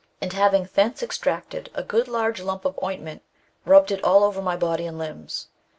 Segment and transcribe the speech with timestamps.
[0.17, 0.33] 149 and
[0.65, 3.21] having thence extracted a good large lump of oint ment,
[3.65, 5.49] rubbed it all over my body and limbs.